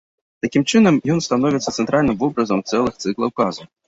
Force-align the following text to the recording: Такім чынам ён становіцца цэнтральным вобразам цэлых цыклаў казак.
Такім 0.43 0.63
чынам 0.71 0.95
ён 1.15 1.19
становіцца 1.25 1.73
цэнтральным 1.83 2.17
вобразам 2.23 2.65
цэлых 2.73 2.97
цыклаў 3.05 3.29
казак. 3.41 3.69